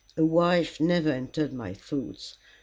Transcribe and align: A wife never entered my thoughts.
A 0.17 0.25
wife 0.25 0.79
never 0.79 1.09
entered 1.11 1.53
my 1.53 1.75
thoughts. 1.75 2.39